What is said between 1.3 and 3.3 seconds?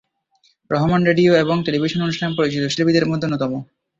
এবং টেলিভিশন অনুষ্ঠানের পরিচিত শিল্পীদের মধ্যে